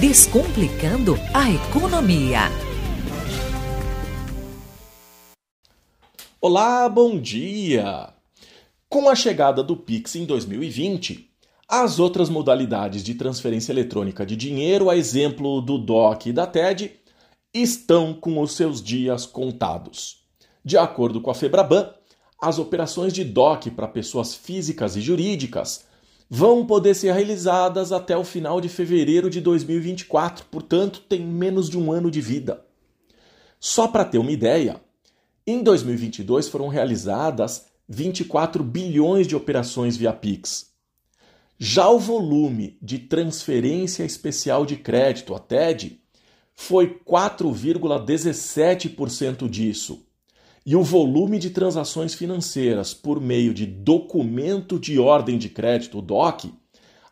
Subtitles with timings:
[0.00, 2.40] Descomplicando a economia.
[6.40, 8.12] Olá, bom dia!
[8.88, 11.30] Com a chegada do Pix em 2020,
[11.68, 16.90] as outras modalidades de transferência eletrônica de dinheiro, a exemplo do DOC e da TED,
[17.54, 20.24] estão com os seus dias contados.
[20.64, 21.88] De acordo com a Febraban,
[22.42, 25.86] as operações de DOC para pessoas físicas e jurídicas
[26.28, 31.78] vão poder ser realizadas até o final de fevereiro de 2024, portanto, tem menos de
[31.78, 32.64] um ano de vida.
[33.60, 34.80] Só para ter uma ideia,
[35.46, 40.72] em 2022 foram realizadas 24 bilhões de operações via Pix.
[41.58, 45.98] Já o volume de transferência especial de crédito, a TED,
[46.54, 50.06] foi 4,17% disso.
[50.66, 56.02] E o volume de transações financeiras por meio de documento de ordem de crédito, o
[56.02, 56.54] DOC,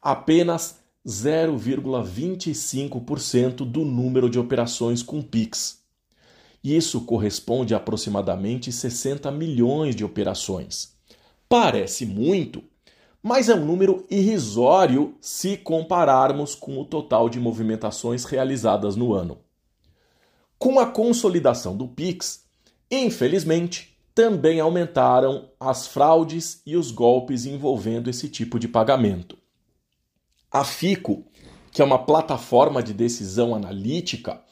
[0.00, 5.82] apenas 0,25% do número de operações com PIX.
[6.64, 10.94] Isso corresponde a aproximadamente 60 milhões de operações.
[11.48, 12.62] Parece muito,
[13.22, 19.38] mas é um número irrisório se compararmos com o total de movimentações realizadas no ano.
[20.58, 22.44] Com a consolidação do Pix,
[22.98, 29.38] infelizmente, também aumentaram as fraudes e os golpes envolvendo esse tipo de pagamento.
[30.50, 31.24] A FICO,
[31.70, 34.42] que é uma plataforma de decisão analítica,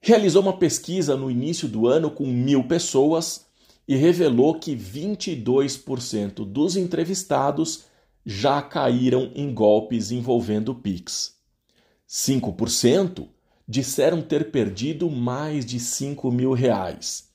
[0.00, 3.46] realizou uma pesquisa no início do ano com mil pessoas
[3.86, 7.84] e revelou que 22% dos entrevistados
[8.26, 11.36] já caíram em golpes envolvendo Pix.
[12.08, 13.28] 5%
[13.66, 17.27] disseram ter perdido mais de 5 mil reais.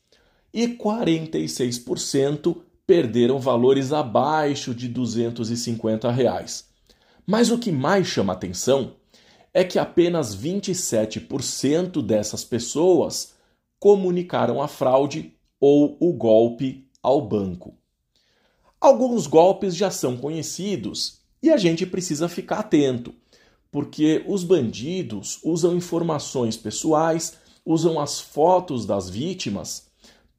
[0.53, 6.69] E 46% perderam valores abaixo de 250 reais.
[7.25, 8.95] Mas o que mais chama atenção
[9.53, 13.33] é que apenas 27% dessas pessoas
[13.79, 17.77] comunicaram a fraude ou o golpe ao banco.
[18.79, 23.13] Alguns golpes já são conhecidos e a gente precisa ficar atento,
[23.71, 29.87] porque os bandidos usam informações pessoais, usam as fotos das vítimas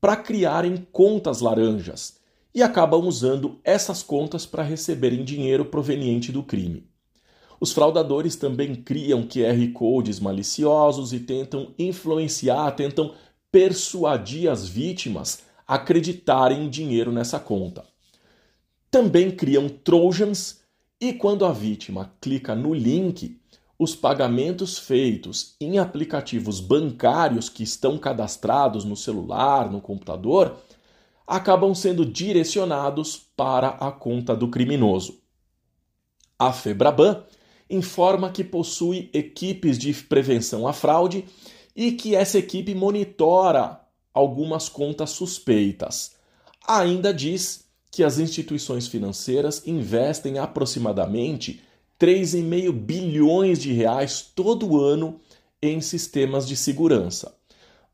[0.05, 2.19] para criarem contas laranjas
[2.55, 6.87] e acabam usando essas contas para receberem dinheiro proveniente do crime.
[7.59, 13.15] Os fraudadores também criam QR codes maliciosos e tentam influenciar, tentam
[13.51, 17.83] persuadir as vítimas a acreditarem em dinheiro nessa conta
[18.95, 20.61] também criam trojans
[21.01, 23.41] e quando a vítima clica no link,
[23.85, 30.57] os pagamentos feitos em aplicativos bancários que estão cadastrados no celular, no computador,
[31.27, 35.21] acabam sendo direcionados para a conta do criminoso.
[36.39, 37.23] A Febraban
[37.69, 41.27] informa que possui equipes de prevenção à fraude
[41.77, 43.81] e que essa equipe monitora
[44.15, 46.13] algumas contas suspeitas.
[46.67, 51.63] Ainda diz que as instituições financeiras investem aproximadamente
[51.99, 55.21] 3,5 bilhões de reais todo ano
[55.63, 57.35] em sistemas de segurança.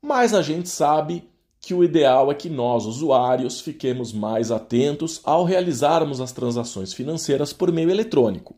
[0.01, 1.29] Mas a gente sabe
[1.59, 7.53] que o ideal é que nós, usuários, fiquemos mais atentos ao realizarmos as transações financeiras
[7.53, 8.55] por meio eletrônico.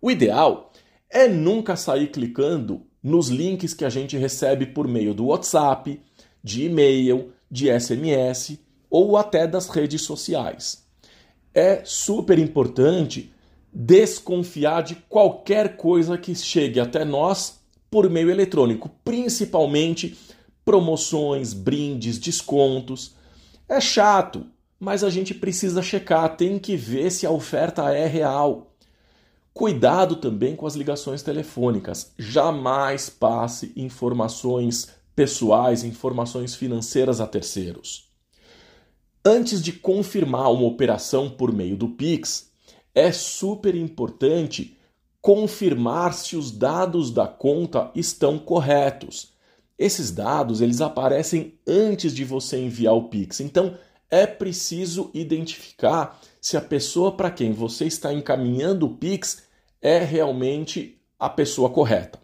[0.00, 0.72] O ideal
[1.10, 6.00] é nunca sair clicando nos links que a gente recebe por meio do WhatsApp,
[6.42, 8.58] de e-mail, de SMS
[8.88, 10.86] ou até das redes sociais.
[11.54, 13.31] É super importante
[13.72, 17.60] desconfiar de qualquer coisa que chegue até nós
[17.90, 20.18] por meio eletrônico, principalmente
[20.64, 23.14] promoções, brindes, descontos.
[23.68, 24.46] É chato,
[24.78, 28.74] mas a gente precisa checar, tem que ver se a oferta é real.
[29.54, 32.12] Cuidado também com as ligações telefônicas.
[32.18, 38.10] Jamais passe informações pessoais, informações financeiras a terceiros.
[39.24, 42.51] Antes de confirmar uma operação por meio do Pix,
[42.94, 44.76] é super importante
[45.20, 49.32] confirmar se os dados da conta estão corretos.
[49.78, 53.76] Esses dados eles aparecem antes de você enviar o Pix, então
[54.10, 59.44] é preciso identificar se a pessoa para quem você está encaminhando o Pix
[59.80, 62.20] é realmente a pessoa correta.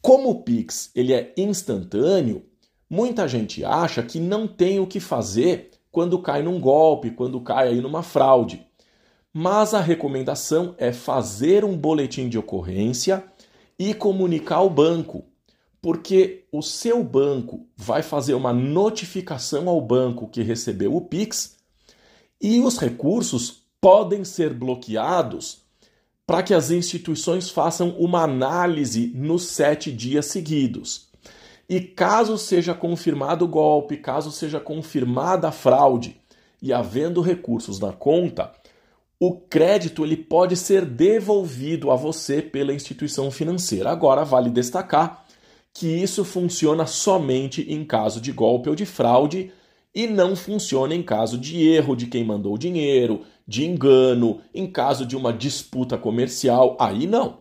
[0.00, 2.44] Como o Pix ele é instantâneo,
[2.88, 7.68] Muita gente acha que não tem o que fazer quando cai num golpe, quando cai
[7.68, 8.64] aí numa fraude.
[9.38, 13.22] Mas a recomendação é fazer um boletim de ocorrência
[13.78, 15.26] e comunicar ao banco,
[15.78, 21.58] porque o seu banco vai fazer uma notificação ao banco que recebeu o Pix
[22.40, 25.58] e os recursos podem ser bloqueados
[26.26, 31.10] para que as instituições façam uma análise nos sete dias seguidos.
[31.68, 36.18] E caso seja confirmado o golpe, caso seja confirmada a fraude
[36.62, 38.50] e havendo recursos na conta,
[39.18, 43.90] o crédito ele pode ser devolvido a você pela instituição financeira.
[43.90, 45.24] Agora vale destacar
[45.72, 49.52] que isso funciona somente em caso de golpe ou de fraude
[49.94, 54.66] e não funciona em caso de erro de quem mandou o dinheiro, de engano, em
[54.70, 57.38] caso de uma disputa comercial, aí não.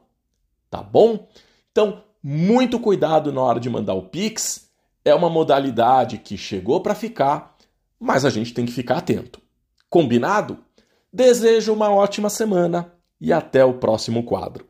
[0.70, 1.28] Tá bom?
[1.72, 4.70] Então, muito cuidado na hora de mandar o Pix.
[5.04, 7.56] É uma modalidade que chegou para ficar,
[8.00, 9.42] mas a gente tem que ficar atento.
[9.90, 10.65] Combinado?
[11.16, 12.92] Desejo uma ótima semana
[13.22, 14.68] e até o próximo quadro.